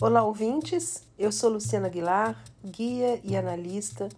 Olá, 0.00 0.22
ouvintes. 0.22 1.02
Eu 1.18 1.32
sou 1.32 1.50
Luciana 1.50 1.88
Aguilar, 1.88 2.40
guia 2.64 3.20
e 3.24 3.36
analista 3.36 4.08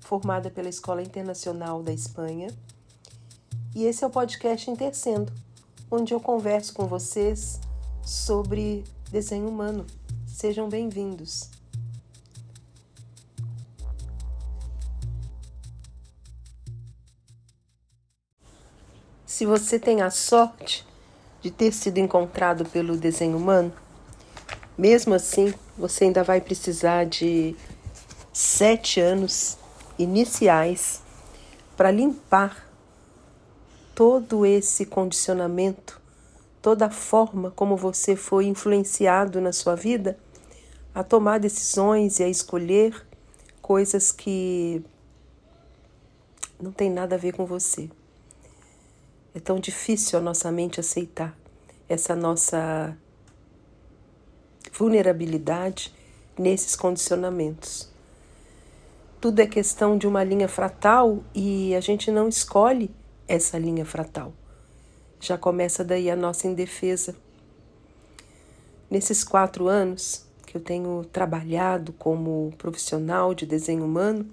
formada 0.00 0.50
pela 0.50 0.70
Escola 0.70 1.02
Internacional 1.02 1.82
da 1.82 1.92
Espanha. 1.92 2.48
E 3.76 3.84
esse 3.84 4.02
é 4.02 4.06
o 4.06 4.10
podcast 4.10 4.70
Intercendo, 4.70 5.30
onde 5.90 6.14
eu 6.14 6.18
converso 6.18 6.72
com 6.72 6.86
vocês 6.86 7.60
sobre 8.02 8.84
desenho 9.10 9.46
humano. 9.50 9.84
Sejam 10.26 10.66
bem-vindos. 10.66 11.50
Se 19.26 19.44
você 19.44 19.78
tem 19.78 20.00
a 20.00 20.10
sorte 20.10 20.86
de 21.42 21.50
ter 21.50 21.70
sido 21.70 21.98
encontrado 21.98 22.64
pelo 22.64 22.96
desenho 22.96 23.36
humano, 23.36 23.70
mesmo 24.78 25.12
assim, 25.12 25.52
você 25.76 26.04
ainda 26.04 26.22
vai 26.22 26.40
precisar 26.40 27.04
de 27.04 27.56
sete 28.32 29.00
anos 29.00 29.58
iniciais 29.98 31.02
para 31.76 31.90
limpar 31.90 32.64
todo 33.92 34.46
esse 34.46 34.86
condicionamento, 34.86 36.00
toda 36.62 36.86
a 36.86 36.90
forma 36.90 37.50
como 37.50 37.76
você 37.76 38.14
foi 38.14 38.46
influenciado 38.46 39.40
na 39.40 39.52
sua 39.52 39.74
vida 39.74 40.16
a 40.94 41.02
tomar 41.02 41.38
decisões 41.38 42.20
e 42.20 42.22
a 42.22 42.28
escolher 42.28 43.04
coisas 43.60 44.12
que 44.12 44.84
não 46.60 46.70
tem 46.70 46.88
nada 46.88 47.16
a 47.16 47.18
ver 47.18 47.32
com 47.32 47.44
você. 47.44 47.90
É 49.34 49.40
tão 49.40 49.58
difícil 49.58 50.18
a 50.18 50.22
nossa 50.22 50.50
mente 50.52 50.78
aceitar 50.78 51.36
essa 51.88 52.14
nossa 52.14 52.96
vulnerabilidade 54.72 55.94
nesses 56.38 56.76
condicionamentos. 56.76 57.88
Tudo 59.20 59.40
é 59.40 59.46
questão 59.46 59.98
de 59.98 60.06
uma 60.06 60.22
linha 60.22 60.48
fratal 60.48 61.24
e 61.34 61.74
a 61.74 61.80
gente 61.80 62.10
não 62.10 62.28
escolhe 62.28 62.90
essa 63.26 63.58
linha 63.58 63.84
fratal. 63.84 64.32
Já 65.20 65.36
começa 65.36 65.84
daí 65.84 66.08
a 66.08 66.14
nossa 66.14 66.46
indefesa. 66.46 67.16
Nesses 68.88 69.24
quatro 69.24 69.66
anos 69.66 70.24
que 70.46 70.56
eu 70.56 70.60
tenho 70.60 71.04
trabalhado 71.12 71.92
como 71.92 72.54
profissional 72.56 73.34
de 73.34 73.44
desenho 73.44 73.84
humano, 73.84 74.24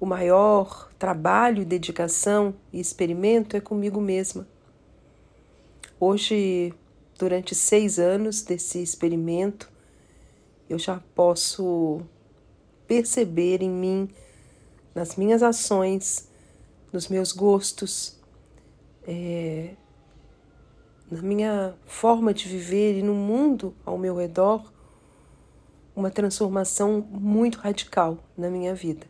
o 0.00 0.06
maior 0.06 0.90
trabalho, 0.98 1.64
dedicação 1.64 2.54
e 2.72 2.80
experimento 2.80 3.56
é 3.56 3.60
comigo 3.60 4.00
mesma. 4.00 4.46
Hoje 6.00 6.74
durante 7.18 7.54
seis 7.54 7.98
anos 7.98 8.42
desse 8.42 8.82
experimento, 8.82 9.70
eu 10.68 10.78
já 10.78 11.00
posso 11.14 12.00
perceber 12.86 13.62
em 13.62 13.70
mim, 13.70 14.08
nas 14.94 15.16
minhas 15.16 15.42
ações, 15.42 16.28
nos 16.92 17.08
meus 17.08 17.32
gostos, 17.32 18.18
é, 19.06 19.74
na 21.10 21.22
minha 21.22 21.74
forma 21.86 22.32
de 22.32 22.48
viver 22.48 22.98
e 22.98 23.02
no 23.02 23.14
mundo 23.14 23.74
ao 23.84 23.98
meu 23.98 24.16
redor, 24.16 24.72
uma 25.94 26.10
transformação 26.10 27.06
muito 27.10 27.58
radical 27.58 28.18
na 28.36 28.48
minha 28.50 28.74
vida. 28.74 29.06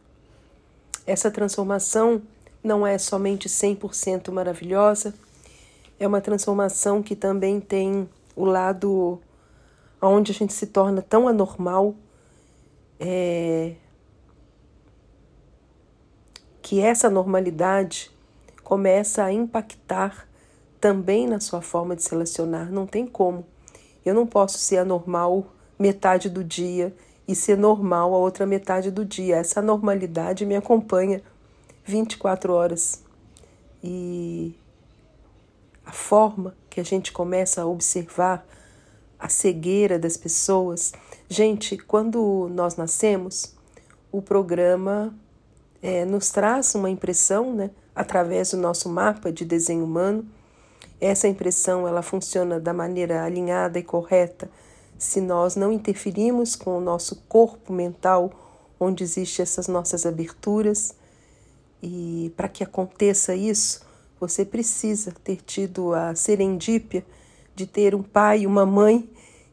Essa 1.06 1.30
transformação 1.30 2.22
não 2.62 2.86
é 2.86 2.96
somente 2.98 3.48
100% 3.48 4.30
maravilhosa, 4.30 5.14
é 6.04 6.08
uma 6.08 6.20
transformação 6.20 7.02
que 7.02 7.16
também 7.16 7.60
tem 7.60 8.08
o 8.36 8.44
lado 8.44 9.20
onde 10.00 10.32
a 10.32 10.34
gente 10.34 10.52
se 10.52 10.66
torna 10.66 11.00
tão 11.00 11.26
anormal, 11.26 11.94
é, 13.00 13.74
que 16.60 16.80
essa 16.80 17.08
normalidade 17.08 18.10
começa 18.62 19.24
a 19.24 19.32
impactar 19.32 20.28
também 20.80 21.26
na 21.26 21.40
sua 21.40 21.62
forma 21.62 21.96
de 21.96 22.02
se 22.02 22.10
relacionar. 22.10 22.70
Não 22.70 22.86
tem 22.86 23.06
como. 23.06 23.46
Eu 24.04 24.14
não 24.14 24.26
posso 24.26 24.58
ser 24.58 24.78
anormal 24.78 25.46
metade 25.78 26.28
do 26.28 26.44
dia 26.44 26.94
e 27.26 27.34
ser 27.34 27.56
normal 27.56 28.14
a 28.14 28.18
outra 28.18 28.44
metade 28.44 28.90
do 28.90 29.04
dia. 29.04 29.36
Essa 29.36 29.62
normalidade 29.62 30.44
me 30.44 30.56
acompanha 30.56 31.22
24 31.84 32.52
horas. 32.52 33.02
E 33.82 34.54
a 35.84 35.92
forma 35.92 36.54
que 36.70 36.80
a 36.80 36.84
gente 36.84 37.12
começa 37.12 37.62
a 37.62 37.66
observar 37.66 38.46
a 39.18 39.28
cegueira 39.28 39.98
das 39.98 40.16
pessoas. 40.16 40.92
Gente, 41.28 41.76
quando 41.76 42.48
nós 42.52 42.76
nascemos, 42.76 43.54
o 44.10 44.20
programa 44.20 45.14
é, 45.82 46.04
nos 46.04 46.30
traz 46.30 46.74
uma 46.74 46.90
impressão, 46.90 47.54
né, 47.54 47.70
através 47.94 48.50
do 48.50 48.56
nosso 48.56 48.88
mapa 48.88 49.30
de 49.30 49.44
desenho 49.44 49.84
humano. 49.84 50.26
Essa 51.00 51.28
impressão 51.28 51.86
ela 51.86 52.02
funciona 52.02 52.58
da 52.58 52.72
maneira 52.72 53.24
alinhada 53.24 53.78
e 53.78 53.82
correta 53.82 54.50
se 54.98 55.20
nós 55.20 55.56
não 55.56 55.72
interferimos 55.72 56.56
com 56.56 56.78
o 56.78 56.80
nosso 56.80 57.16
corpo 57.28 57.72
mental, 57.72 58.32
onde 58.78 59.04
existem 59.04 59.42
essas 59.42 59.68
nossas 59.68 60.06
aberturas. 60.06 60.94
E 61.82 62.32
para 62.36 62.48
que 62.48 62.64
aconteça 62.64 63.34
isso, 63.34 63.84
você 64.28 64.44
precisa 64.44 65.12
ter 65.22 65.36
tido 65.36 65.92
a 65.92 66.14
serendípia 66.14 67.04
de 67.54 67.66
ter 67.66 67.94
um 67.94 68.02
pai 68.02 68.40
e 68.40 68.46
uma 68.46 68.64
mãe 68.64 69.08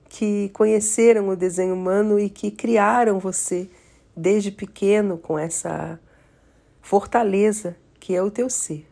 que 0.08 0.50
conheceram 0.54 1.30
o 1.30 1.36
desenho 1.36 1.74
humano 1.74 2.18
e 2.18 2.30
que 2.30 2.50
criaram 2.50 3.20
você 3.20 3.70
desde 4.16 4.50
pequeno 4.52 5.18
com 5.18 5.38
essa 5.38 6.00
fortaleza 6.82 7.76
que 8.00 8.16
é 8.16 8.24
o 8.24 8.32
teu 8.32 8.50
ser. 8.50 8.88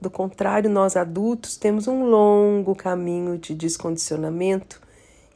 Do 0.00 0.08
contrário, 0.08 0.70
nós 0.70 0.96
adultos 0.96 1.56
temos 1.56 1.86
um 1.86 2.04
longo 2.04 2.74
caminho 2.74 3.36
de 3.36 3.54
descondicionamento 3.54 4.80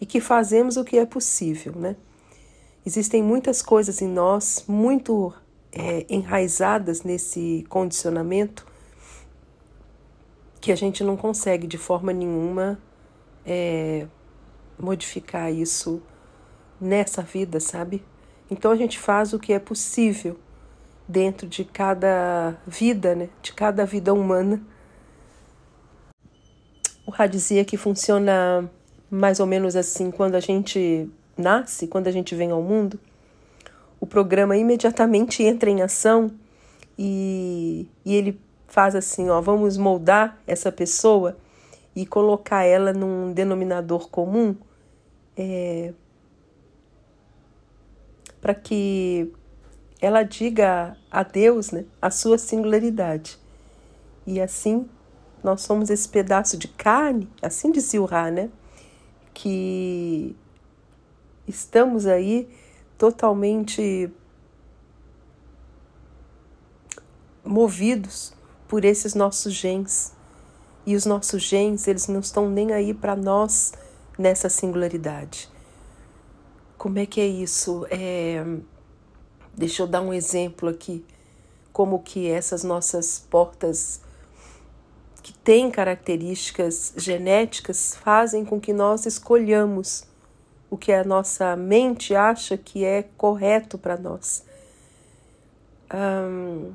e 0.01 0.07
que 0.07 0.21
fazemos 0.21 0.77
o 0.77 0.85
que 0.85 0.99
é 0.99 1.05
possível, 1.05 1.75
né? 1.77 1.97
Existem 2.87 3.23
muitas 3.23 3.61
coisas 3.61 4.01
em 4.01 4.09
nós 4.09 4.65
muito 4.69 5.35
é, 5.73 6.07
enraizadas 6.09 7.03
nesse 7.03 7.65
condicionamento 7.69 8.74
que 10.65 10.73
a 10.73 10.77
gente 10.77 11.05
não 11.05 11.15
consegue 11.15 11.67
de 11.67 11.77
forma 11.77 12.11
nenhuma 12.11 12.79
é, 13.45 14.07
modificar 14.79 15.53
isso 15.53 16.03
nessa 16.81 17.21
vida, 17.21 17.61
sabe? 17.61 18.03
Então 18.51 18.71
a 18.73 18.75
gente 18.75 18.99
faz 18.99 19.35
o 19.35 19.39
que 19.39 19.53
é 19.53 19.59
possível 19.59 20.39
dentro 21.07 21.47
de 21.47 21.67
cada 21.67 22.57
vida, 22.67 23.15
né? 23.15 23.29
De 23.43 23.53
cada 23.53 23.85
vida 23.85 24.15
humana. 24.15 24.63
O 27.07 27.11
Rá 27.11 27.27
dizia 27.27 27.63
que 27.63 27.77
funciona 27.77 28.67
mais 29.11 29.41
ou 29.41 29.47
menos 29.47 29.77
assim 29.77 30.11
quando 30.11 30.35
a 30.35 30.41
gente 30.41 31.11
nasce, 31.37 31.87
quando 31.87 32.09
a 32.09 32.11
gente 32.11 32.35
vem 32.35 32.51
ao 32.51 32.63
mundo, 32.63 32.99
o 34.01 34.07
programa 34.07 34.57
imediatamente 34.57 35.43
entra 35.43 35.69
em 35.69 35.83
ação 35.83 36.31
e, 36.99 37.87
e 38.03 38.15
ele 38.15 38.41
faz 38.75 38.97
assim, 38.97 39.31
ó, 39.31 39.41
vamos 39.41 39.77
moldar 39.77 40.37
essa 40.49 40.73
pessoa 40.73 41.37
e 41.95 42.05
colocar 42.05 42.65
ela 42.65 42.93
num 42.93 43.33
denominador 43.33 44.11
comum 44.11 44.57
é, 45.37 45.95
para 48.41 48.53
que 48.53 49.33
ela 50.01 50.25
diga 50.25 50.97
a 51.09 51.23
Deus 51.23 51.71
né, 51.71 51.85
a 52.03 52.11
sua 52.11 52.37
singularidade. 52.37 53.39
E 54.27 54.41
assim 54.41 54.91
nós 55.41 55.61
somos 55.61 55.89
esse 55.89 56.09
pedaço 56.09 56.59
de 56.59 56.67
carne, 56.67 57.31
assim 57.41 57.71
dizia 57.71 58.03
o 58.03 58.07
Ra, 58.07 58.29
né? 58.29 58.51
Que 59.33 60.35
estamos 61.47 62.07
aí 62.07 62.49
totalmente 62.99 64.11
movidos 67.45 68.35
por 68.69 68.85
esses 68.85 69.15
nossos 69.15 69.53
genes. 69.53 70.13
E 70.87 70.95
os 70.95 71.07
nossos 71.07 71.43
genes, 71.43 71.89
eles 71.89 72.09
não 72.09 72.21
estão 72.21 72.49
nem 72.49 72.73
aí 72.73 72.93
para 72.93 73.17
nós 73.17 73.73
nessa 74.19 74.49
singularidade. 74.49 75.49
Como 76.77 76.99
é 76.99 77.07
que 77.07 77.21
é 77.21 77.27
isso? 77.27 77.87
É... 77.91 78.45
Deixa 79.57 79.83
eu 79.83 79.87
dar 79.87 80.03
um 80.03 80.13
exemplo 80.13 80.69
aqui. 80.69 81.05
Como 81.73 82.03
que 82.03 82.29
essas 82.29 82.63
nossas 82.63 83.25
portas 83.31 84.01
que 85.23 85.33
têm 85.33 85.71
características 85.71 86.93
genéticas 86.97 87.97
fazem 87.97 88.45
com 88.45 88.61
que 88.61 88.75
nós 88.75 89.07
escolhamos 89.07 90.05
o 90.69 90.77
que 90.77 90.93
a 90.93 91.03
nossa 91.03 91.57
mente 91.57 92.15
acha 92.15 92.59
que 92.59 92.85
é 92.85 93.05
correto 93.17 93.79
para 93.79 93.97
nós. 93.97 94.45
Um, 95.95 96.73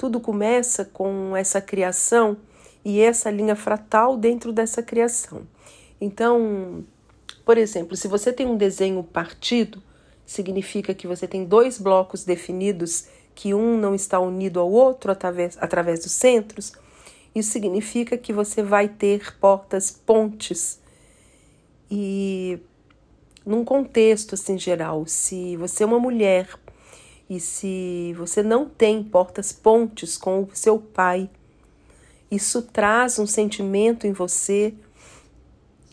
tudo 0.00 0.18
começa 0.18 0.82
com 0.82 1.36
essa 1.36 1.60
criação 1.60 2.38
e 2.82 3.02
essa 3.02 3.30
linha 3.30 3.54
fratal 3.54 4.16
dentro 4.16 4.50
dessa 4.50 4.82
criação. 4.82 5.42
Então, 6.00 6.82
por 7.44 7.58
exemplo, 7.58 7.94
se 7.94 8.08
você 8.08 8.32
tem 8.32 8.46
um 8.46 8.56
desenho 8.56 9.04
partido, 9.04 9.82
significa 10.24 10.94
que 10.94 11.06
você 11.06 11.28
tem 11.28 11.44
dois 11.44 11.76
blocos 11.76 12.24
definidos 12.24 13.08
que 13.34 13.52
um 13.52 13.76
não 13.76 13.94
está 13.94 14.18
unido 14.18 14.58
ao 14.58 14.70
outro 14.70 15.12
através, 15.12 15.58
através 15.60 16.00
dos 16.00 16.12
centros. 16.12 16.72
Isso 17.34 17.50
significa 17.50 18.16
que 18.16 18.32
você 18.32 18.62
vai 18.62 18.88
ter 18.88 19.36
portas 19.36 19.90
pontes. 19.90 20.80
E 21.90 22.58
num 23.44 23.66
contexto 23.66 24.34
assim 24.34 24.56
geral, 24.56 25.04
se 25.04 25.58
você 25.58 25.82
é 25.82 25.86
uma 25.86 25.98
mulher 25.98 26.56
e 27.30 27.38
se 27.38 28.12
você 28.18 28.42
não 28.42 28.68
tem 28.68 29.04
portas 29.04 29.52
pontes 29.52 30.18
com 30.18 30.42
o 30.42 30.48
seu 30.52 30.80
pai, 30.80 31.30
isso 32.28 32.60
traz 32.60 33.20
um 33.20 33.26
sentimento 33.26 34.04
em 34.04 34.12
você 34.12 34.74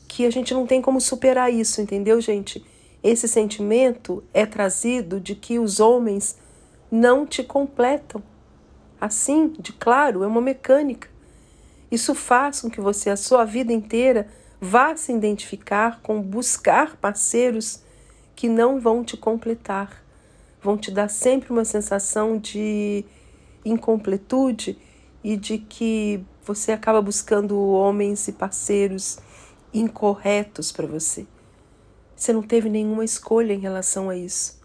que 0.07 0.25
a 0.25 0.31
gente 0.31 0.51
não 0.55 0.65
tem 0.65 0.81
como 0.81 0.99
superar 0.99 1.53
isso, 1.53 1.79
entendeu, 1.79 2.19
gente? 2.19 2.65
Esse 3.03 3.27
sentimento 3.27 4.23
é 4.33 4.47
trazido 4.47 5.19
de 5.19 5.35
que 5.35 5.59
os 5.59 5.79
homens 5.79 6.37
não 6.89 7.23
te 7.23 7.43
completam. 7.43 8.23
Assim, 8.99 9.53
de 9.59 9.73
claro, 9.73 10.23
é 10.23 10.27
uma 10.27 10.41
mecânica. 10.41 11.07
Isso 11.91 12.15
faz 12.15 12.61
com 12.61 12.69
que 12.69 12.81
você, 12.81 13.11
a 13.11 13.15
sua 13.15 13.45
vida 13.45 13.71
inteira, 13.71 14.27
vá 14.59 14.95
se 14.95 15.13
identificar 15.13 16.01
com 16.01 16.19
buscar 16.19 16.97
parceiros 16.97 17.83
que 18.35 18.49
não 18.49 18.79
vão 18.79 19.03
te 19.03 19.15
completar, 19.15 20.03
vão 20.67 20.77
te 20.77 20.91
dar 20.91 21.07
sempre 21.07 21.49
uma 21.49 21.63
sensação 21.63 22.37
de 22.37 23.05
incompletude 23.63 24.77
e 25.23 25.37
de 25.37 25.59
que 25.59 26.21
você 26.43 26.73
acaba 26.73 27.01
buscando 27.01 27.57
homens 27.57 28.27
e 28.27 28.33
parceiros 28.33 29.17
incorretos 29.73 30.73
para 30.73 30.85
você. 30.85 31.25
Você 32.13 32.33
não 32.33 32.41
teve 32.41 32.69
nenhuma 32.69 33.05
escolha 33.05 33.53
em 33.53 33.59
relação 33.59 34.09
a 34.09 34.17
isso. 34.17 34.59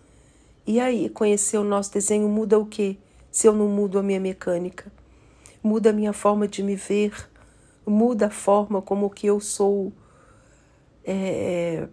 E 0.67 0.81
aí, 0.81 1.09
conhecer 1.09 1.59
o 1.59 1.63
nosso 1.63 1.93
desenho 1.93 2.29
muda 2.29 2.59
o 2.59 2.67
quê? 2.67 2.97
Se 3.31 3.47
eu 3.47 3.53
não 3.53 3.69
mudo 3.69 3.97
a 3.97 4.03
minha 4.03 4.19
mecânica? 4.19 4.91
Muda 5.63 5.91
a 5.91 5.93
minha 5.93 6.13
forma 6.13 6.49
de 6.49 6.65
me 6.65 6.75
ver, 6.75 7.15
muda 7.87 8.27
a 8.27 8.31
forma 8.31 8.83
como 8.83 9.09
que 9.09 9.29
eu 9.29 9.39
sou 9.39 9.93
é, 11.05 11.87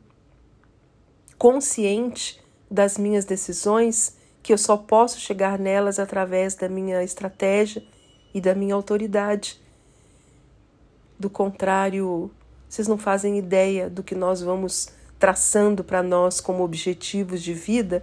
consciente 1.38 2.49
das 2.70 2.98
minhas 2.98 3.26
decisões, 3.26 4.16
que 4.44 4.54
eu 4.54 4.58
só 4.58 4.78
posso 4.78 5.20
chegar 5.20 5.58
nelas 5.58 6.00
através 6.00 6.56
da 6.56 6.70
minha 6.70 7.04
estratégia 7.04 7.84
e 8.34 8.40
da 8.40 8.54
minha 8.54 8.76
autoridade. 8.76 9.60
Do 11.18 11.30
contrário, 11.30 12.32
vocês 12.70 12.88
não 12.88 12.98
fazem 12.98 13.38
ideia 13.38 13.90
do 13.90 14.04
que 14.04 14.16
nós 14.16 14.42
vamos 14.42 14.90
traçando 15.18 15.84
para 15.84 16.02
nós 16.02 16.40
como 16.40 16.64
objetivos 16.64 17.42
de 17.42 17.54
vida 17.54 18.02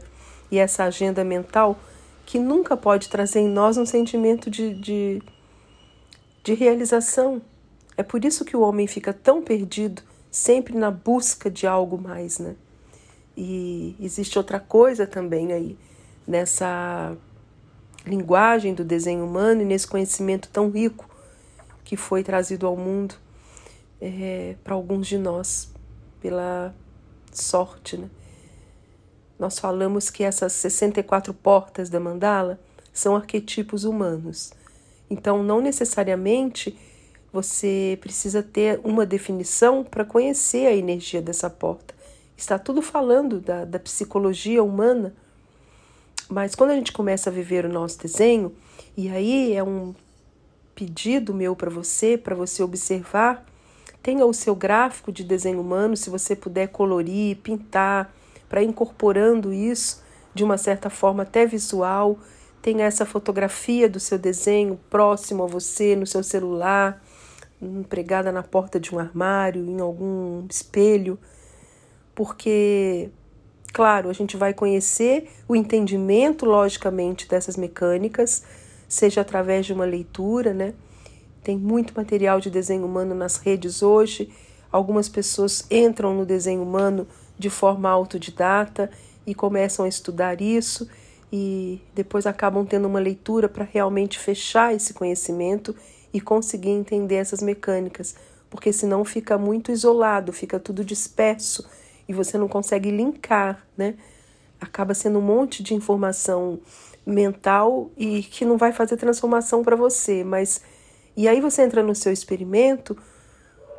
e 0.51 0.59
essa 0.59 0.85
agenda 0.85 1.25
mental 1.25 1.79
que 2.27 2.39
nunca 2.39 2.77
pode 2.77 3.09
trazer 3.09 3.41
em 3.41 3.49
nós 3.49 3.79
um 3.79 3.87
sentimento 3.87 4.51
de, 4.51 4.75
de, 4.75 5.23
de 6.43 6.55
realização. 6.55 7.41
É 7.97 8.03
por 8.03 8.25
isso 8.25 8.45
que 8.45 8.57
o 8.57 8.61
homem 8.61 8.87
fica 8.87 9.13
tão 9.13 9.41
perdido, 9.41 10.03
sempre 10.31 10.77
na 10.77 10.91
busca 10.91 11.49
de 11.49 11.67
algo 11.67 11.97
mais, 11.97 12.39
né? 12.39 12.57
E 13.37 13.95
existe 14.01 14.39
outra 14.39 14.59
coisa 14.59 15.07
também 15.07 15.53
aí, 15.53 15.79
nessa 16.27 17.15
linguagem 18.07 18.73
do 18.73 18.85
desenho 18.85 19.25
humano 19.25 19.63
e 19.63 19.65
nesse 19.65 19.87
conhecimento 19.87 20.49
tão 20.49 20.71
rico 20.71 21.09
que 21.85 21.97
foi 21.97 22.23
trazido 22.23 22.67
ao 22.67 22.77
mundo 22.77 23.15
é, 24.01 24.57
para 24.65 24.75
alguns 24.75 25.07
de 25.07 25.19
nós, 25.19 25.71
pela 26.21 26.75
sorte, 27.33 27.97
né? 27.97 28.09
Nós 29.39 29.59
falamos 29.59 30.09
que 30.09 30.25
essas 30.25 30.53
64 30.55 31.35
portas 31.35 31.91
da 31.91 32.01
mandala 32.01 32.59
são 32.93 33.15
arquetipos 33.15 33.85
humanos. 33.85 34.51
Então, 35.11 35.43
não 35.43 35.61
necessariamente 35.61 36.77
você 37.31 37.99
precisa 38.01 38.43
ter 38.43 38.81
uma 38.83 39.05
definição 39.05 39.85
para 39.85 40.07
conhecer 40.07 40.67
a 40.67 40.75
energia 40.75 41.21
dessa 41.21 41.51
porta. 41.51 41.95
Está 42.37 42.59
tudo 42.59 42.83
falando 42.83 43.41
da, 43.41 43.65
da 43.65 43.79
psicologia 43.79 44.63
humana. 44.63 45.15
Mas 46.29 46.55
quando 46.55 46.71
a 46.71 46.75
gente 46.75 46.93
começa 46.93 47.31
a 47.31 47.33
viver 47.33 47.65
o 47.65 47.73
nosso 47.73 47.99
desenho, 47.99 48.55
e 48.97 49.09
aí 49.09 49.55
é 49.55 49.63
um 49.63 49.95
pedido 50.75 51.33
meu 51.33 51.57
para 51.57 51.71
você, 51.71 52.19
para 52.19 52.35
você 52.35 52.63
observar 52.63 53.47
Tenha 54.07 54.25
o 54.25 54.33
seu 54.33 54.55
gráfico 54.55 55.11
de 55.11 55.25
desenho 55.25 55.61
humano, 55.61 55.97
se 55.97 56.09
você 56.09 56.37
puder 56.37 56.69
colorir, 56.69 57.39
pintar, 57.39 58.15
para 58.49 58.63
incorporando 58.63 59.53
isso 59.53 60.01
de 60.33 60.45
uma 60.45 60.57
certa 60.57 60.89
forma 60.89 61.25
até 61.25 61.45
visual. 61.45 62.17
Tenha 62.63 62.85
essa 62.85 63.05
fotografia 63.05 63.89
do 63.89 63.99
seu 63.99 64.17
desenho 64.17 64.79
próximo 64.89 65.43
a 65.43 65.49
você, 65.49 65.97
no 65.97 66.07
seu 66.07 66.23
celular, 66.23 67.03
empregada 67.61 68.31
na 68.31 68.45
porta 68.45 68.79
de 68.79 68.95
um 68.95 69.01
armário, 69.01 69.67
em 69.67 69.81
algum 69.81 70.47
espelho, 70.49 71.19
porque, 72.17 73.11
claro, 73.75 74.09
a 74.09 74.13
gente 74.15 74.39
vai 74.39 74.55
conhecer 74.55 75.29
o 75.47 75.55
entendimento, 75.55 76.47
logicamente, 76.47 77.29
dessas 77.29 77.59
mecânicas, 77.59 78.43
seja 78.89 79.21
através 79.21 79.67
de 79.67 79.75
uma 79.75 79.85
leitura, 79.85 80.55
né? 80.55 80.73
Tem 81.45 81.59
muito 81.59 81.93
material 81.95 82.41
de 82.41 82.51
desenho 82.51 82.87
humano 82.87 83.15
nas 83.15 83.37
redes 83.37 83.83
hoje. 83.83 84.33
Algumas 84.73 85.11
pessoas 85.11 85.67
entram 85.71 86.15
no 86.15 86.25
desenho 86.25 86.63
humano 86.63 87.07
de 87.39 87.51
forma 87.51 87.91
autodidata 87.91 88.91
e 89.27 89.35
começam 89.35 89.85
a 89.85 89.89
estudar 89.89 90.41
isso 90.41 90.89
e 91.31 91.83
depois 91.95 92.27
acabam 92.27 92.65
tendo 92.65 92.89
uma 92.89 92.99
leitura 92.99 93.47
para 93.47 93.65
realmente 93.65 94.19
fechar 94.19 94.75
esse 94.75 94.95
conhecimento 94.95 95.77
e 96.15 96.21
conseguir 96.21 96.71
entender 96.71 97.17
essas 97.17 97.43
mecânicas, 97.43 98.15
porque 98.49 98.73
senão 98.73 99.05
fica 99.05 99.37
muito 99.37 99.71
isolado, 99.71 100.33
fica 100.33 100.59
tudo 100.59 100.83
disperso 100.83 101.69
e 102.09 102.13
você 102.13 102.39
não 102.39 102.49
consegue 102.49 102.91
linkar, 102.91 103.67
né? 103.77 103.95
Acaba 104.61 104.95
sendo 104.95 105.19
um 105.19 105.23
monte 105.23 105.63
de 105.63 105.75
informação 105.75 106.61
mental 107.05 107.91
e 107.97 108.23
que 108.23 108.45
não 108.45 108.57
vai 108.57 108.73
fazer 108.73 108.97
transformação 108.97 109.63
para 109.63 109.77
você, 109.77 110.25
mas 110.25 110.61
e 111.17 111.29
aí 111.29 111.41
você 111.41 111.63
entra 111.63 111.83
no 111.83 111.95
seu 111.95 112.13
experimento, 112.13 112.97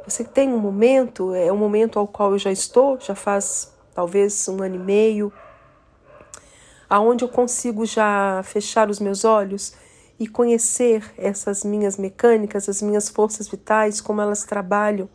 você 0.06 0.24
tem 0.24 0.50
um 0.54 0.58
momento, 0.58 1.36
é 1.36 1.52
um 1.52 1.58
momento 1.58 2.00
ao 2.00 2.08
qual 2.08 2.32
eu 2.32 2.40
já 2.40 2.52
estou, 2.52 3.00
já 3.00 3.14
faz 3.14 3.72
talvez 3.94 4.48
um 4.48 4.64
ano 4.64 4.76
e 4.76 4.80
meio, 4.80 5.34
aonde 6.90 7.24
eu 7.24 7.30
consigo 7.30 7.86
já 7.86 8.42
fechar 8.44 8.90
os 8.90 9.00
meus 9.00 9.26
olhos 9.26 9.74
e 10.20 10.28
conhecer 10.28 11.04
essas 11.18 11.64
minhas 11.64 11.98
mecânicas, 11.98 12.68
as 12.68 12.82
minhas 12.82 13.10
forças 13.10 13.48
vitais, 13.48 14.02
como 14.02 14.22
elas 14.22 14.44
trabalham. 14.44 15.10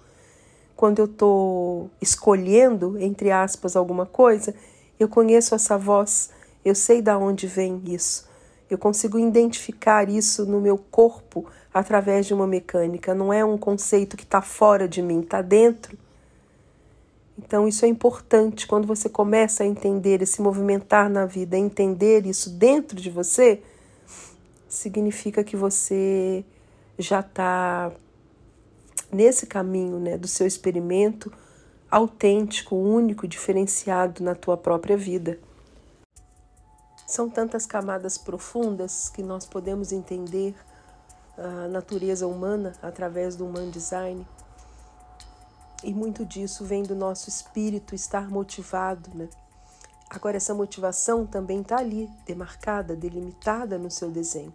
Quando 0.83 0.99
eu 0.99 1.05
estou 1.05 1.93
escolhendo, 2.01 2.99
entre 2.99 3.31
aspas, 3.31 3.77
alguma 3.77 4.05
coisa, 4.05 4.53
eu 4.99 5.09
conheço 5.09 5.55
essa 5.55 5.79
voz, 5.79 6.31
eu 6.65 6.75
sei 6.75 7.01
da 7.01 7.17
onde 7.17 7.47
vem 7.47 7.81
isso. 7.87 8.29
Eu 8.69 8.77
consigo 8.77 9.17
identificar 9.17 10.09
isso 10.09 10.45
no 10.45 10.61
meu 10.61 10.77
corpo 10.77 11.47
através 11.73 12.27
de 12.27 12.35
uma 12.35 12.49
mecânica, 12.49 13.15
não 13.15 13.33
é 13.33 13.45
um 13.45 13.57
conceito 13.57 14.17
que 14.17 14.25
está 14.25 14.43
fora 14.43 14.89
de 14.89 15.01
mim, 15.01 15.21
está 15.21 15.41
dentro. 15.41 15.97
Então, 17.39 17.69
isso 17.69 17.85
é 17.85 17.89
importante 17.89 18.67
quando 18.67 18.85
você 18.85 19.09
começa 19.09 19.63
a 19.63 19.67
entender 19.67 20.21
e 20.21 20.27
se 20.27 20.43
movimentar 20.43 21.09
na 21.09 21.27
vida, 21.27 21.57
entender 21.57 22.27
isso 22.27 22.51
dentro 22.51 23.01
de 23.01 23.09
você, 23.09 23.63
significa 24.69 25.45
que 25.45 25.57
você 25.57 26.45
já 26.99 27.21
está 27.21 27.93
nesse 29.13 29.47
caminho 29.47 29.99
né, 29.99 30.17
do 30.17 30.27
seu 30.27 30.47
experimento 30.47 31.33
autêntico, 31.91 32.75
único, 32.75 33.29
diferenciado 33.29 34.25
na 34.25 34.35
tua 34.35 34.57
própria 34.57 34.97
vida. 34.97 35.39
São 37.07 37.29
tantas 37.29 37.67
camadas 37.67 38.17
profundas 38.17 39.11
que 39.11 39.23
nós 39.23 39.45
podemos 39.45 39.93
entender 39.93 40.55
a 41.37 41.69
natureza 41.69 42.27
humana 42.27 42.73
através 42.81 43.37
do 43.37 43.45
Human 43.45 43.69
Design. 43.69 44.27
E 45.85 45.93
muito 45.93 46.25
disso 46.25 46.65
vem 46.65 46.83
do 46.83 46.95
nosso 46.95 47.29
espírito 47.29 47.95
estar 47.95 48.31
motivado, 48.31 49.11
né? 49.15 49.29
Agora, 50.09 50.37
essa 50.37 50.55
motivação 50.55 51.27
também 51.27 51.63
está 51.63 51.79
ali, 51.79 52.09
demarcada, 52.27 52.95
delimitada 52.95 53.79
no 53.79 53.91
seu 53.91 54.11
desenho. 54.11 54.53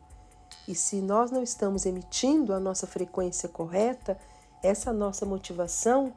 E 0.68 0.76
se 0.76 1.02
nós 1.02 1.32
não 1.32 1.42
estamos 1.42 1.86
emitindo 1.86 2.54
a 2.54 2.60
nossa 2.60 2.86
frequência 2.86 3.50
correta, 3.50 4.18
essa 4.62 4.92
nossa 4.92 5.26
motivação, 5.26 6.14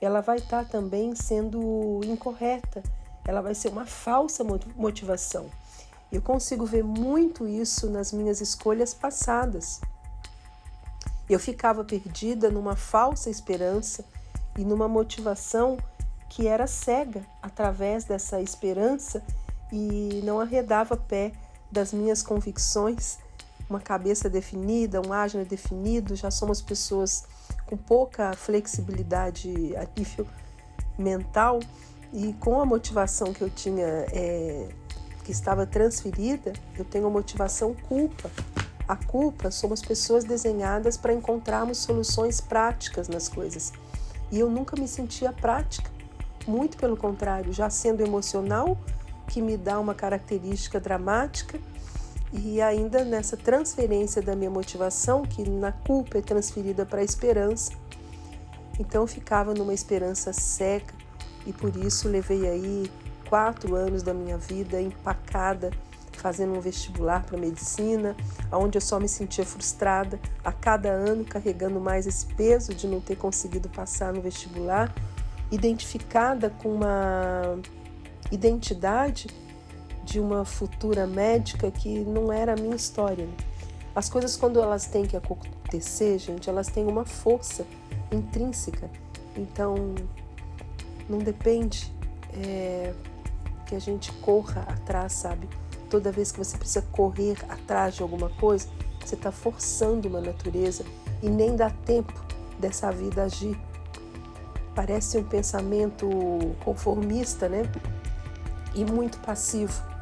ela 0.00 0.20
vai 0.20 0.38
estar 0.38 0.64
tá 0.64 0.70
também 0.70 1.14
sendo 1.14 2.00
incorreta, 2.04 2.82
ela 3.24 3.40
vai 3.40 3.54
ser 3.54 3.68
uma 3.68 3.86
falsa 3.86 4.44
motivação. 4.76 5.50
Eu 6.10 6.22
consigo 6.22 6.64
ver 6.64 6.84
muito 6.84 7.48
isso 7.48 7.90
nas 7.90 8.12
minhas 8.12 8.40
escolhas 8.40 8.94
passadas. 8.94 9.80
Eu 11.28 11.40
ficava 11.40 11.84
perdida 11.84 12.50
numa 12.50 12.76
falsa 12.76 13.28
esperança 13.28 14.04
e 14.56 14.64
numa 14.64 14.86
motivação 14.86 15.76
que 16.28 16.46
era 16.46 16.66
cega 16.66 17.22
através 17.42 18.04
dessa 18.04 18.40
esperança 18.40 19.22
e 19.72 20.20
não 20.24 20.38
arredava 20.38 20.96
pé 20.96 21.32
das 21.70 21.92
minhas 21.92 22.22
convicções, 22.22 23.18
uma 23.68 23.80
cabeça 23.80 24.30
definida, 24.30 25.00
um 25.00 25.12
ágil 25.12 25.44
definido, 25.44 26.14
já 26.14 26.30
somos 26.30 26.62
pessoas 26.62 27.24
com 27.66 27.76
pouca 27.76 28.32
flexibilidade 28.34 29.74
a 29.76 29.86
nível 29.98 30.26
mental 30.96 31.60
e 32.12 32.32
com 32.34 32.60
a 32.60 32.64
motivação 32.64 33.32
que 33.32 33.42
eu 33.42 33.50
tinha, 33.50 33.86
é, 34.12 34.68
que 35.24 35.32
estava 35.32 35.66
transferida, 35.66 36.52
eu 36.78 36.84
tenho 36.84 37.06
a 37.06 37.10
motivação 37.10 37.74
culpa. 37.74 38.30
A 38.88 38.94
culpa 38.94 39.50
somos 39.50 39.82
pessoas 39.82 40.22
desenhadas 40.22 40.96
para 40.96 41.12
encontrarmos 41.12 41.78
soluções 41.78 42.40
práticas 42.40 43.08
nas 43.08 43.28
coisas. 43.28 43.72
E 44.30 44.38
eu 44.38 44.48
nunca 44.48 44.80
me 44.80 44.86
sentia 44.86 45.32
prática, 45.32 45.90
muito 46.46 46.76
pelo 46.76 46.96
contrário, 46.96 47.52
já 47.52 47.68
sendo 47.68 48.02
emocional, 48.02 48.78
que 49.26 49.42
me 49.42 49.56
dá 49.56 49.80
uma 49.80 49.94
característica 49.94 50.78
dramática, 50.78 51.58
e 52.38 52.60
ainda 52.60 53.04
nessa 53.04 53.36
transferência 53.36 54.20
da 54.20 54.36
minha 54.36 54.50
motivação, 54.50 55.22
que 55.22 55.48
na 55.48 55.72
culpa 55.72 56.18
é 56.18 56.20
transferida 56.22 56.84
para 56.84 57.00
a 57.00 57.04
esperança. 57.04 57.72
Então 58.78 59.02
eu 59.02 59.06
ficava 59.06 59.54
numa 59.54 59.72
esperança 59.72 60.32
cega 60.32 60.94
e 61.46 61.52
por 61.52 61.74
isso 61.76 62.08
levei 62.08 62.46
aí 62.48 62.90
quatro 63.28 63.74
anos 63.74 64.02
da 64.02 64.12
minha 64.12 64.36
vida 64.36 64.80
empacada 64.80 65.70
fazendo 66.12 66.56
um 66.56 66.60
vestibular 66.60 67.24
para 67.24 67.38
medicina, 67.38 68.16
onde 68.50 68.76
eu 68.78 68.82
só 68.82 68.98
me 68.98 69.08
sentia 69.08 69.44
frustrada 69.44 70.18
a 70.44 70.50
cada 70.50 70.88
ano, 70.88 71.24
carregando 71.24 71.78
mais 71.78 72.06
esse 72.06 72.26
peso 72.26 72.74
de 72.74 72.86
não 72.86 73.00
ter 73.00 73.16
conseguido 73.16 73.68
passar 73.68 74.12
no 74.12 74.20
vestibular, 74.20 74.92
identificada 75.50 76.50
com 76.50 76.74
uma 76.74 77.58
identidade 78.32 79.28
de 80.06 80.20
uma 80.20 80.44
futura 80.44 81.06
médica 81.06 81.68
que 81.70 81.98
não 81.98 82.32
era 82.32 82.52
a 82.52 82.56
minha 82.56 82.76
história. 82.76 83.26
Né? 83.26 83.34
As 83.94 84.08
coisas, 84.08 84.36
quando 84.36 84.60
elas 84.60 84.86
têm 84.86 85.04
que 85.04 85.16
acontecer, 85.16 86.18
gente, 86.18 86.48
elas 86.48 86.68
têm 86.68 86.86
uma 86.86 87.04
força 87.04 87.66
intrínseca. 88.12 88.88
Então, 89.36 89.74
não 91.08 91.18
depende 91.18 91.92
é, 92.32 92.94
que 93.66 93.74
a 93.74 93.78
gente 93.80 94.12
corra 94.12 94.62
atrás, 94.68 95.12
sabe? 95.12 95.48
Toda 95.90 96.12
vez 96.12 96.30
que 96.30 96.38
você 96.38 96.56
precisa 96.56 96.82
correr 96.92 97.36
atrás 97.48 97.96
de 97.96 98.02
alguma 98.02 98.28
coisa, 98.30 98.68
você 99.04 99.16
está 99.16 99.32
forçando 99.32 100.08
uma 100.08 100.20
natureza 100.20 100.84
e 101.22 101.28
nem 101.28 101.56
dá 101.56 101.70
tempo 101.70 102.12
dessa 102.60 102.92
vida 102.92 103.24
agir. 103.24 103.58
Parece 104.74 105.18
um 105.18 105.24
pensamento 105.24 106.08
conformista, 106.64 107.48
né? 107.48 107.62
E 108.74 108.84
muito 108.84 109.18
passivo. 109.20 109.95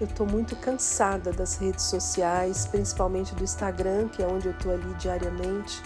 Eu 0.00 0.06
estou 0.06 0.26
muito 0.26 0.56
cansada 0.56 1.30
das 1.30 1.56
redes 1.56 1.84
sociais, 1.84 2.66
principalmente 2.66 3.34
do 3.34 3.44
Instagram, 3.44 4.08
que 4.08 4.22
é 4.22 4.26
onde 4.26 4.46
eu 4.46 4.52
estou 4.52 4.72
ali 4.72 4.94
diariamente. 4.94 5.82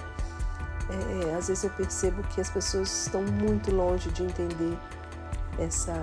É, 0.88 1.30
é, 1.30 1.34
às 1.34 1.48
vezes 1.48 1.64
eu 1.64 1.70
percebo 1.70 2.22
que 2.28 2.40
as 2.40 2.48
pessoas 2.48 3.06
estão 3.06 3.22
muito 3.22 3.74
longe 3.74 4.10
de 4.12 4.22
entender 4.22 4.78
essa 5.58 5.94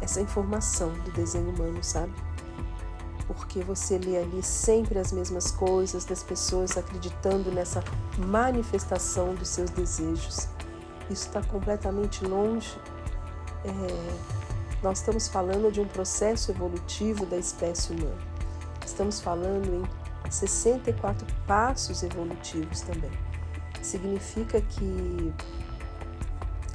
essa 0.00 0.20
informação 0.20 0.92
do 0.92 1.10
desenho 1.12 1.50
humano, 1.50 1.82
sabe? 1.82 2.12
Porque 3.26 3.62
você 3.62 3.98
lê 3.98 4.18
ali 4.18 4.42
sempre 4.42 4.98
as 4.98 5.12
mesmas 5.12 5.50
coisas, 5.50 6.04
das 6.04 6.22
pessoas 6.22 6.76
acreditando 6.76 7.50
nessa 7.50 7.82
manifestação 8.18 9.34
dos 9.34 9.48
seus 9.48 9.70
desejos. 9.70 10.46
Isso 11.10 11.26
está 11.26 11.42
completamente 11.42 12.24
longe. 12.24 12.78
É, 13.64 14.33
nós 14.84 14.98
estamos 14.98 15.26
falando 15.28 15.72
de 15.72 15.80
um 15.80 15.88
processo 15.88 16.50
evolutivo 16.50 17.24
da 17.24 17.38
espécie 17.38 17.90
humana. 17.94 18.18
Estamos 18.84 19.18
falando 19.18 19.88
em 20.26 20.30
64 20.30 21.26
passos 21.46 22.02
evolutivos 22.02 22.82
também. 22.82 23.10
Significa 23.80 24.60
que 24.60 25.32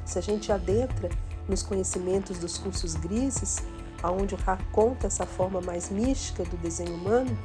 se 0.03 0.17
a 0.17 0.21
gente 0.23 0.51
adentra 0.51 1.07
nos 1.47 1.61
conhecimentos 1.61 2.39
dos 2.39 2.57
cursos 2.57 2.95
grises, 2.95 3.59
aonde 4.01 4.33
o 4.33 4.37
Ra 4.39 4.57
conta 4.71 5.05
essa 5.05 5.27
forma 5.27 5.61
mais 5.61 5.91
mística 5.91 6.43
do 6.43 6.57
desenho 6.57 6.95
humano, 6.95 7.37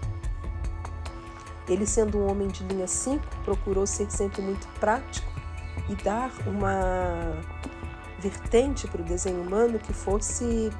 ele 1.68 1.86
sendo 1.86 2.16
um 2.16 2.30
homem 2.30 2.48
de 2.48 2.64
linha 2.64 2.86
5, 2.86 3.22
procurou 3.44 3.86
ser 3.86 4.10
sempre 4.10 4.40
muito 4.40 4.66
prático 4.80 5.30
e 5.90 5.94
dar 5.96 6.32
uma 6.46 7.38
vertente 8.28 8.88
para 8.88 9.02
o 9.02 9.04
desenho 9.04 9.42
humano 9.42 9.78
que 9.78 9.92
fosse 9.92 10.70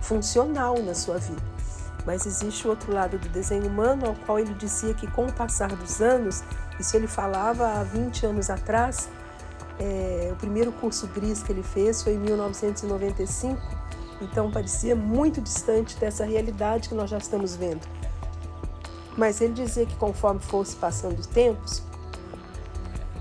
funcional 0.00 0.78
na 0.82 0.94
sua 0.94 1.18
vida. 1.18 1.42
Mas 2.04 2.26
existe 2.26 2.66
o 2.66 2.70
outro 2.70 2.92
lado 2.92 3.18
do 3.18 3.28
desenho 3.30 3.66
humano, 3.66 4.06
ao 4.06 4.14
qual 4.14 4.38
ele 4.38 4.52
dizia 4.54 4.92
que 4.92 5.06
com 5.10 5.26
o 5.26 5.32
passar 5.32 5.74
dos 5.74 6.02
anos, 6.02 6.44
isso 6.78 6.94
ele 6.96 7.06
falava 7.06 7.66
há 7.66 7.82
20 7.82 8.26
anos 8.26 8.50
atrás, 8.50 9.08
é, 9.78 10.30
o 10.32 10.36
primeiro 10.36 10.70
curso 10.72 11.06
GRIS 11.08 11.42
que 11.42 11.50
ele 11.50 11.62
fez 11.62 12.02
foi 12.02 12.12
em 12.12 12.18
1995, 12.18 13.58
então 14.20 14.50
parecia 14.50 14.94
muito 14.94 15.40
distante 15.40 15.96
dessa 15.96 16.24
realidade 16.24 16.90
que 16.90 16.94
nós 16.94 17.08
já 17.08 17.18
estamos 17.18 17.56
vendo. 17.56 17.86
Mas 19.16 19.40
ele 19.40 19.54
dizia 19.54 19.86
que 19.86 19.96
conforme 19.96 20.40
fosse 20.40 20.76
passando 20.76 21.18
os 21.18 21.26
tempos, 21.26 21.82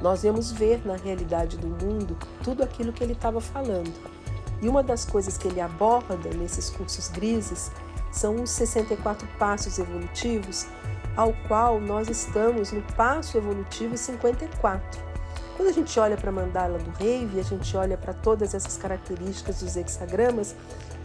nós 0.03 0.25
íamos 0.25 0.51
ver 0.51 0.85
na 0.85 0.97
realidade 0.97 1.57
do 1.57 1.67
mundo 1.67 2.17
tudo 2.43 2.61
aquilo 2.61 2.91
que 2.91 3.01
ele 3.01 3.13
estava 3.13 3.39
falando. 3.39 3.93
E 4.61 4.67
uma 4.67 4.83
das 4.83 5.05
coisas 5.05 5.37
que 5.37 5.47
ele 5.47 5.61
aborda 5.61 6.29
nesses 6.35 6.69
cursos 6.69 7.07
grises 7.07 7.71
são 8.11 8.35
os 8.43 8.49
64 8.49 9.25
passos 9.39 9.79
evolutivos, 9.79 10.67
ao 11.15 11.33
qual 11.47 11.79
nós 11.79 12.09
estamos 12.09 12.73
no 12.73 12.81
passo 12.97 13.37
evolutivo 13.37 13.95
54. 13.95 15.01
Quando 15.55 15.69
a 15.69 15.71
gente 15.71 15.97
olha 15.97 16.17
para 16.17 16.29
a 16.29 16.33
mandala 16.33 16.79
do 16.79 16.91
Rave, 16.91 17.39
a 17.39 17.43
gente 17.43 17.77
olha 17.77 17.97
para 17.97 18.13
todas 18.13 18.53
essas 18.53 18.75
características 18.75 19.61
dos 19.61 19.77
hexagramas, 19.77 20.53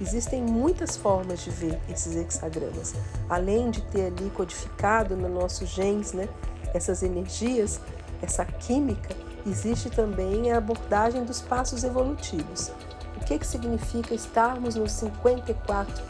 existem 0.00 0.42
muitas 0.42 0.96
formas 0.96 1.44
de 1.44 1.50
ver 1.50 1.78
esses 1.88 2.16
hexagramas. 2.16 2.94
Além 3.28 3.70
de 3.70 3.80
ter 3.82 4.06
ali 4.06 4.28
codificado 4.30 5.16
no 5.16 5.28
nosso 5.28 5.64
genes, 5.66 6.12
né, 6.12 6.28
essas 6.74 7.02
energias, 7.02 7.80
essa 8.22 8.44
química, 8.44 9.14
existe 9.46 9.90
também 9.90 10.52
a 10.52 10.58
abordagem 10.58 11.24
dos 11.24 11.40
passos 11.40 11.84
evolutivos. 11.84 12.72
O 13.16 13.24
que, 13.24 13.38
que 13.38 13.46
significa 13.46 14.14
estarmos 14.14 14.74
no 14.74 14.88
54 14.88 16.04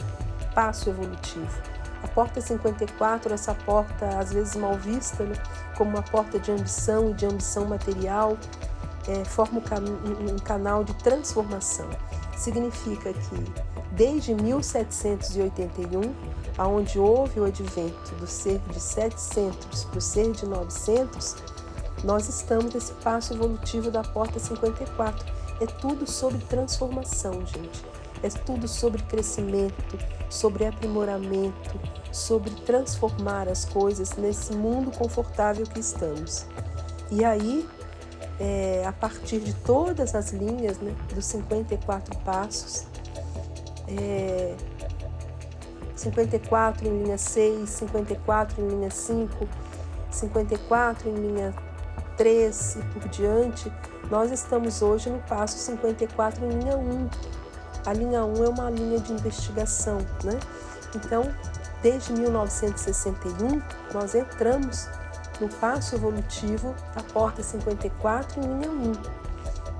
passo 0.53 0.89
evolutivo? 0.89 1.61
A 2.03 2.07
porta 2.07 2.39
54, 2.39 3.33
essa 3.33 3.53
porta 3.53 4.07
às 4.17 4.31
vezes 4.31 4.55
mal 4.55 4.75
vista, 4.75 5.23
né? 5.23 5.35
como 5.77 5.91
uma 5.91 6.03
porta 6.03 6.39
de 6.39 6.51
ambição 6.51 7.11
e 7.11 7.13
de 7.13 7.25
ambição 7.25 7.65
material, 7.65 8.37
é, 9.07 9.25
forma 9.25 9.59
um, 9.59 10.33
um 10.33 10.39
canal 10.39 10.83
de 10.83 10.93
transformação. 10.95 11.89
Significa 12.37 13.11
que 13.11 13.69
desde 13.91 14.33
1781, 14.33 16.01
aonde 16.57 16.99
houve 16.99 17.39
o 17.39 17.45
advento 17.45 18.15
do 18.15 18.27
ser 18.27 18.59
de 18.69 18.79
700 18.79 19.85
para 19.85 19.97
o 19.97 20.01
ser 20.01 20.31
de 20.31 20.45
900, 20.45 21.35
nós 22.03 22.29
estamos 22.29 22.73
nesse 22.73 22.93
passo 22.93 23.33
evolutivo 23.33 23.91
da 23.91 24.01
porta 24.01 24.39
54. 24.39 25.25
É 25.59 25.65
tudo 25.65 26.09
sobre 26.09 26.37
transformação, 26.45 27.45
gente. 27.45 27.83
É 28.23 28.29
tudo 28.29 28.67
sobre 28.67 29.01
crescimento, 29.03 29.97
sobre 30.29 30.65
aprimoramento, 30.65 31.79
sobre 32.11 32.51
transformar 32.61 33.47
as 33.47 33.65
coisas 33.65 34.13
nesse 34.17 34.53
mundo 34.53 34.91
confortável 34.97 35.65
que 35.65 35.79
estamos. 35.79 36.45
E 37.11 37.23
aí, 37.23 37.67
é, 38.39 38.83
a 38.85 38.91
partir 38.91 39.39
de 39.39 39.53
todas 39.53 40.15
as 40.15 40.31
linhas 40.31 40.77
né, 40.79 40.95
dos 41.13 41.25
54 41.25 42.17
passos, 42.19 42.85
é, 43.87 44.55
54 45.95 46.87
em 46.87 47.03
linha 47.03 47.17
6, 47.17 47.69
54 47.69 48.61
em 48.61 48.67
linha 48.67 48.91
5, 48.91 49.47
54 50.11 51.09
em 51.09 51.13
linha 51.13 51.68
3 52.19 52.75
e 52.75 52.81
por 52.93 53.07
diante, 53.07 53.73
nós 54.11 54.29
estamos 54.29 54.81
hoje 54.81 55.09
no 55.09 55.19
passo 55.19 55.57
54 55.57 56.45
em 56.45 56.49
linha 56.49 56.77
1 56.77 57.09
a 57.85 57.93
linha 57.93 58.25
1 58.25 58.43
é 58.43 58.49
uma 58.49 58.69
linha 58.69 58.99
de 58.99 59.13
investigação, 59.13 59.99
né? 60.23 60.37
Então, 60.95 61.23
desde 61.81 62.11
1961, 62.11 63.61
nós 63.93 64.15
entramos 64.15 64.87
no 65.39 65.47
passo 65.47 65.95
evolutivo 65.95 66.75
da 66.93 67.01
porta 67.13 67.41
54 67.41 68.41
em 68.41 68.43
linha 68.43 68.69
1. 68.69 68.93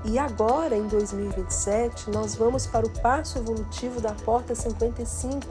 E 0.06 0.18
agora, 0.18 0.74
em 0.74 0.88
2027, 0.88 2.10
nós 2.10 2.34
vamos 2.34 2.66
para 2.66 2.86
o 2.86 2.90
passo 3.00 3.38
evolutivo 3.38 4.00
da 4.00 4.12
porta 4.12 4.54
55. 4.54 5.46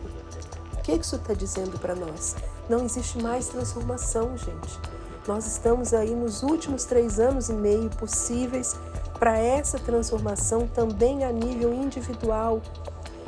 O 0.73 0.77
que 0.81 0.93
isso 0.93 1.17
está 1.17 1.35
dizendo 1.35 1.77
para 1.77 1.93
nós? 1.93 2.35
Não 2.67 2.83
existe 2.83 3.21
mais 3.21 3.47
transformação, 3.47 4.35
gente. 4.35 4.79
Nós 5.29 5.45
estamos 5.45 5.93
aí 5.93 6.15
nos 6.15 6.41
últimos 6.41 6.85
três 6.85 7.19
anos 7.19 7.49
e 7.49 7.53
meio 7.53 7.87
possíveis 7.91 8.75
para 9.19 9.37
essa 9.37 9.77
transformação 9.77 10.67
também 10.67 11.23
a 11.23 11.31
nível 11.31 11.71
individual, 11.71 12.59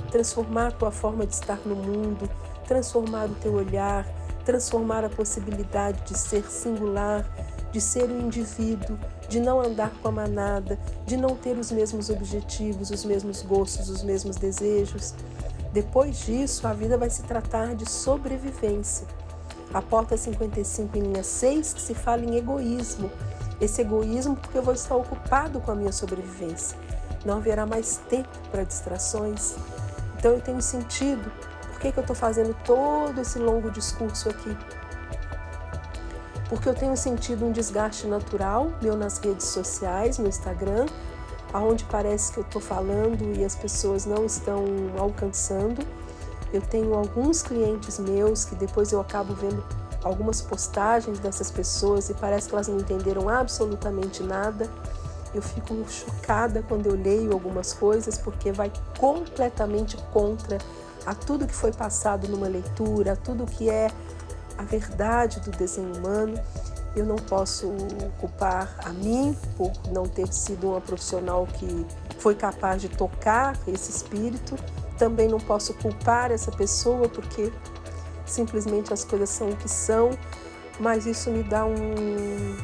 transformar 0.10 0.70
a 0.70 0.72
tua 0.72 0.90
forma 0.90 1.28
de 1.28 1.36
estar 1.36 1.60
no 1.64 1.76
mundo, 1.76 2.28
transformar 2.68 3.26
o 3.26 3.36
teu 3.36 3.54
olhar, 3.54 4.04
transformar 4.44 5.06
a 5.06 5.10
possibilidade 5.10 6.02
de 6.06 6.18
ser 6.18 6.44
singular, 6.46 7.24
de 7.72 7.80
ser 7.80 8.10
um 8.10 8.22
indivíduo, 8.22 8.98
de 9.30 9.40
não 9.40 9.62
andar 9.62 9.92
com 10.02 10.08
a 10.08 10.12
manada, 10.12 10.80
de 11.06 11.16
não 11.16 11.36
ter 11.36 11.56
os 11.56 11.72
mesmos 11.72 12.10
objetivos, 12.10 12.90
os 12.90 13.06
mesmos 13.06 13.44
gostos, 13.44 13.90
os 13.90 14.02
mesmos 14.02 14.38
desejos. 14.38 15.14
Depois 15.72 16.18
disso, 16.26 16.66
a 16.66 16.74
vida 16.74 16.98
vai 16.98 17.12
se 17.12 17.22
tratar 17.22 17.76
de 17.76 17.88
sobrevivência. 17.88 19.06
A 19.74 19.82
porta 19.82 20.18
55 20.18 20.98
em 20.98 21.02
linha 21.02 21.24
6 21.24 21.74
que 21.74 21.82
se 21.82 21.94
fala 21.94 22.24
em 22.24 22.36
egoísmo. 22.36 23.10
Esse 23.60 23.82
egoísmo 23.82 24.36
porque 24.36 24.58
eu 24.58 24.64
vou 24.64 24.74
estar 24.74 24.96
ocupado 24.96 25.62
com 25.62 25.72
a 25.72 25.76
minha 25.76 25.92
sobrevivência. 25.92 26.78
Não 27.24 27.38
haverá 27.38 27.66
mais 27.66 27.98
tempo 28.10 28.30
para 28.50 28.64
distrações. 28.64 29.56
Então 30.18 30.34
eu 30.34 30.42
tenho 30.42 30.62
sentido. 30.62 31.32
Por 31.72 31.80
que, 31.80 31.92
que 31.92 32.00
eu 32.00 32.02
estou 32.02 32.16
fazendo 32.16 32.56
todo 32.66 33.22
esse 33.22 33.40
longo 33.40 33.72
discurso 33.72 34.30
aqui? 34.30 34.56
Porque 36.50 36.68
eu 36.68 36.76
tenho 36.76 36.98
sentido 36.98 37.46
um 37.46 37.52
desgaste 37.52 38.06
natural 38.08 38.74
meu 38.82 38.98
nas 38.98 39.20
redes 39.20 39.48
sociais, 39.48 40.18
no 40.18 40.28
Instagram, 40.28 40.86
aonde 41.54 41.86
parece 41.86 42.34
que 42.34 42.40
eu 42.40 42.44
estou 42.44 42.62
falando 42.62 43.38
e 43.38 43.46
as 43.46 43.56
pessoas 43.56 44.06
não 44.06 44.26
estão 44.26 44.66
alcançando. 44.98 45.82
Eu 46.54 46.62
tenho 46.62 46.94
alguns 46.94 47.42
clientes 47.42 47.98
meus 47.98 48.46
que 48.46 48.56
depois 48.56 48.92
eu 48.92 49.00
acabo 49.00 49.34
vendo 49.34 49.64
algumas 50.04 50.42
postagens 50.42 51.20
dessas 51.20 51.52
pessoas 51.52 52.10
e 52.10 52.14
parece 52.14 52.50
que 52.50 52.56
elas 52.56 52.68
não 52.68 52.78
entenderam 52.78 53.30
absolutamente 53.30 54.24
nada. 54.24 54.70
Eu 55.34 55.42
fico 55.42 55.74
chocada 55.88 56.64
quando 56.68 56.88
eu 56.88 56.96
leio 56.96 57.32
algumas 57.32 57.74
coisas 57.74 58.18
porque 58.18 58.52
vai 58.52 58.72
completamente 59.00 59.96
contra 60.12 60.58
a 61.06 61.16
tudo 61.16 61.48
que 61.48 61.56
foi 61.56 61.72
passado 61.72 62.28
numa 62.28 62.48
leitura, 62.48 63.14
a 63.14 63.16
tudo 63.16 63.46
que 63.46 63.70
é 63.70 63.90
a 64.58 64.64
verdade 64.64 65.40
do 65.40 65.52
desenho 65.52 65.96
humano. 65.96 66.38
Eu 66.96 67.06
não 67.06 67.16
posso 67.16 67.72
culpar 68.20 68.76
a 68.84 68.90
mim 68.90 69.38
por 69.56 69.72
não 69.92 70.04
ter 70.04 70.32
sido 70.34 70.72
uma 70.72 70.82
profissional 70.82 71.48
que 71.48 71.86
foi 72.20 72.36
capaz 72.36 72.82
de 72.82 72.90
tocar 72.90 73.58
esse 73.66 73.90
espírito. 73.90 74.56
Também 75.02 75.28
não 75.28 75.40
posso 75.40 75.74
culpar 75.74 76.32
essa 76.32 76.52
pessoa 76.52 77.10
porque 77.10 77.52
simplesmente 78.24 78.94
as 78.94 79.04
coisas 79.04 79.30
são 79.30 79.50
o 79.50 79.56
que 79.56 79.68
são, 79.68 80.12
mas 80.80 81.08
isso 81.08 81.32
me 81.32 81.42
dá 81.42 81.66
um. 81.66 82.56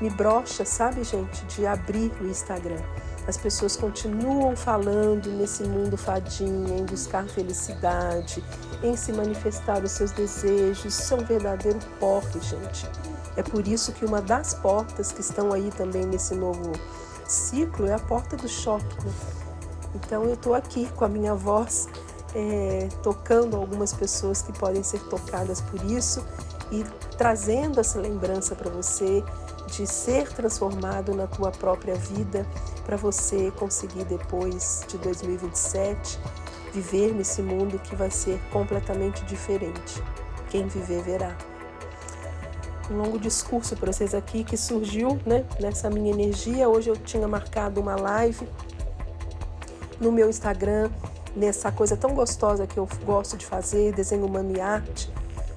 me 0.00 0.10
brocha, 0.10 0.64
sabe, 0.64 1.04
gente, 1.04 1.44
de 1.44 1.64
abrir 1.64 2.10
o 2.20 2.26
Instagram. 2.26 2.82
As 3.24 3.36
pessoas 3.36 3.76
continuam 3.76 4.56
falando 4.56 5.30
nesse 5.30 5.62
mundo 5.62 5.96
fadinha, 5.96 6.76
em 6.76 6.84
buscar 6.84 7.28
felicidade, 7.28 8.42
em 8.82 8.96
se 8.96 9.12
manifestar 9.12 9.80
os 9.84 9.92
seus 9.92 10.10
desejos. 10.10 10.84
Isso 10.86 11.14
é 11.14 11.18
um 11.18 11.24
verdadeiro 11.24 11.78
porre, 12.00 12.40
gente. 12.40 12.84
É 13.36 13.44
por 13.44 13.68
isso 13.68 13.92
que 13.92 14.04
uma 14.04 14.20
das 14.20 14.54
portas 14.54 15.12
que 15.12 15.20
estão 15.20 15.52
aí 15.52 15.70
também 15.70 16.04
nesse 16.04 16.34
novo 16.34 16.72
ciclo 17.28 17.86
é 17.86 17.94
a 17.94 17.98
porta 18.00 18.36
do 18.36 18.48
choque. 18.48 18.96
Então 19.94 20.24
eu 20.24 20.34
estou 20.34 20.54
aqui 20.54 20.88
com 20.96 21.04
a 21.04 21.08
minha 21.08 21.34
voz 21.34 21.88
é, 22.34 22.88
tocando 23.02 23.56
algumas 23.56 23.92
pessoas 23.92 24.42
que 24.42 24.52
podem 24.52 24.82
ser 24.82 25.00
tocadas 25.08 25.60
por 25.60 25.82
isso 25.84 26.24
e 26.70 26.84
trazendo 27.16 27.80
essa 27.80 27.98
lembrança 27.98 28.54
para 28.54 28.70
você 28.70 29.24
de 29.66 29.86
ser 29.86 30.28
transformado 30.32 31.14
na 31.14 31.26
tua 31.26 31.50
própria 31.50 31.94
vida 31.94 32.46
para 32.84 32.96
você 32.96 33.50
conseguir 33.52 34.04
depois 34.04 34.84
de 34.88 34.98
2027 34.98 36.18
viver 36.72 37.12
nesse 37.12 37.42
mundo 37.42 37.78
que 37.78 37.96
vai 37.96 38.10
ser 38.10 38.40
completamente 38.52 39.24
diferente. 39.24 40.02
Quem 40.48 40.66
viver 40.66 41.02
verá. 41.02 41.36
Um 42.90 42.96
longo 42.96 43.18
discurso 43.18 43.76
para 43.76 43.92
vocês 43.92 44.14
aqui 44.14 44.42
que 44.42 44.56
surgiu 44.56 45.20
né, 45.24 45.44
nessa 45.60 45.88
minha 45.88 46.10
energia. 46.12 46.68
Hoje 46.68 46.90
eu 46.90 46.96
tinha 46.96 47.26
marcado 47.28 47.80
uma 47.80 47.94
live 47.94 48.48
no 50.00 50.10
meu 50.10 50.30
Instagram, 50.30 50.90
nessa 51.36 51.70
coisa 51.70 51.96
tão 51.96 52.14
gostosa 52.14 52.66
que 52.66 52.78
eu 52.78 52.88
gosto 53.04 53.36
de 53.36 53.44
fazer, 53.44 53.92
desenho 53.92 54.24
humano 54.24 54.56
e 54.56 54.60
arte. 54.60 55.12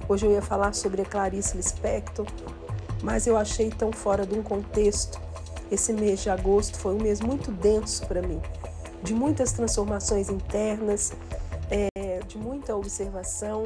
Hoje 0.06 0.26
eu 0.26 0.32
ia 0.32 0.42
falar 0.42 0.74
sobre 0.74 1.00
a 1.00 1.04
Clarice 1.04 1.56
Lispector, 1.56 2.26
mas 3.02 3.26
eu 3.26 3.38
achei 3.38 3.70
tão 3.70 3.90
fora 3.90 4.26
de 4.26 4.38
um 4.38 4.42
contexto. 4.42 5.18
Esse 5.70 5.94
mês 5.94 6.20
de 6.20 6.28
agosto 6.28 6.78
foi 6.78 6.94
um 6.94 7.02
mês 7.02 7.20
muito 7.20 7.50
denso 7.50 8.06
para 8.06 8.20
mim, 8.20 8.40
de 9.02 9.14
muitas 9.14 9.52
transformações 9.52 10.28
internas, 10.28 11.14
é, 11.70 12.20
de 12.28 12.36
muita 12.36 12.76
observação. 12.76 13.64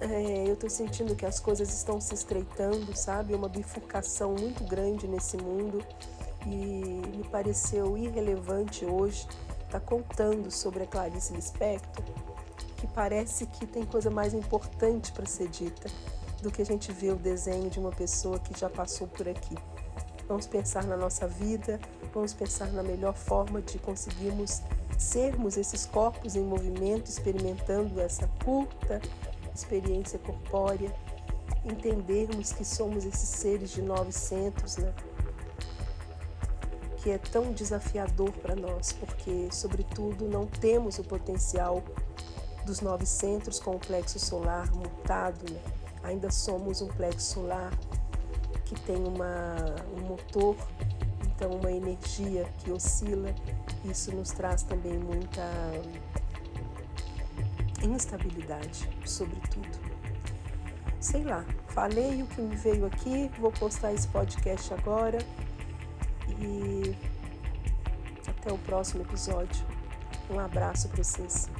É, 0.00 0.44
eu 0.46 0.52
estou 0.52 0.68
sentindo 0.68 1.16
que 1.16 1.24
as 1.24 1.40
coisas 1.40 1.72
estão 1.72 1.98
se 1.98 2.14
estreitando, 2.14 2.94
sabe? 2.94 3.34
Uma 3.34 3.48
bifurcação 3.48 4.34
muito 4.34 4.64
grande 4.64 5.08
nesse 5.08 5.38
mundo 5.38 5.82
e 6.46 7.02
me 7.16 7.24
pareceu 7.30 7.96
irrelevante 7.96 8.84
hoje 8.84 9.26
estar 9.64 9.78
tá 9.78 9.80
contando 9.80 10.50
sobre 10.50 10.84
a 10.84 10.86
Clarice 10.86 11.32
Lispector, 11.32 12.04
que 12.76 12.86
parece 12.88 13.46
que 13.46 13.66
tem 13.66 13.84
coisa 13.84 14.10
mais 14.10 14.34
importante 14.34 15.12
para 15.12 15.26
ser 15.26 15.48
dita 15.48 15.88
do 16.42 16.50
que 16.50 16.62
a 16.62 16.66
gente 16.66 16.90
vê 16.92 17.10
o 17.10 17.16
desenho 17.16 17.68
de 17.68 17.78
uma 17.78 17.90
pessoa 17.90 18.38
que 18.38 18.58
já 18.58 18.68
passou 18.68 19.06
por 19.06 19.28
aqui. 19.28 19.56
Vamos 20.26 20.46
pensar 20.46 20.84
na 20.84 20.96
nossa 20.96 21.26
vida, 21.26 21.78
vamos 22.14 22.32
pensar 22.32 22.72
na 22.72 22.82
melhor 22.82 23.14
forma 23.14 23.60
de 23.60 23.78
conseguirmos 23.78 24.62
sermos 24.98 25.56
esses 25.56 25.86
corpos 25.86 26.36
em 26.36 26.42
movimento, 26.42 27.08
experimentando 27.08 28.00
essa 28.00 28.28
curta 28.44 29.00
experiência 29.54 30.18
corpórea, 30.18 30.92
entendermos 31.64 32.52
que 32.52 32.64
somos 32.64 33.04
esses 33.04 33.28
seres 33.28 33.70
de 33.70 33.82
900, 33.82 34.78
né? 34.78 34.94
Que 37.02 37.10
é 37.10 37.18
tão 37.18 37.52
desafiador 37.52 38.30
para 38.32 38.54
nós, 38.54 38.92
porque, 38.92 39.48
sobretudo, 39.50 40.28
não 40.28 40.46
temos 40.46 40.98
o 40.98 41.04
potencial 41.04 41.82
dos 42.66 42.80
900 42.80 43.58
com 43.58 43.76
o 43.76 43.78
plexo 43.78 44.18
solar 44.18 44.70
mutado, 44.72 45.50
né? 45.50 45.60
ainda 46.02 46.30
somos 46.30 46.82
um 46.82 46.88
plexo 46.88 47.34
solar 47.34 47.72
que 48.66 48.78
tem 48.82 48.96
uma, 48.96 49.56
um 49.96 50.08
motor, 50.08 50.56
então 51.24 51.50
uma 51.52 51.72
energia 51.72 52.44
que 52.58 52.70
oscila. 52.70 53.34
Isso 53.84 54.14
nos 54.14 54.30
traz 54.30 54.62
também 54.62 54.98
muita 54.98 55.42
instabilidade, 57.82 58.88
sobretudo. 59.06 59.90
Sei 61.00 61.24
lá, 61.24 61.46
falei 61.68 62.22
o 62.22 62.26
que 62.26 62.42
me 62.42 62.54
veio 62.56 62.84
aqui, 62.84 63.30
vou 63.40 63.50
postar 63.50 63.94
esse 63.94 64.06
podcast 64.08 64.74
agora 64.74 65.18
e 66.28 66.94
até 68.26 68.52
o 68.52 68.58
próximo 68.58 69.02
episódio. 69.02 69.64
Um 70.30 70.38
abraço 70.38 70.88
para 70.88 71.02
vocês. 71.02 71.50